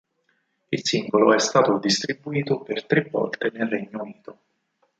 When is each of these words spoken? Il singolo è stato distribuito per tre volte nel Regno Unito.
Il 0.69 0.83
singolo 0.83 1.31
è 1.31 1.37
stato 1.37 1.77
distribuito 1.77 2.63
per 2.63 2.85
tre 2.87 3.07
volte 3.11 3.51
nel 3.53 3.67
Regno 3.67 4.01
Unito. 4.01 4.39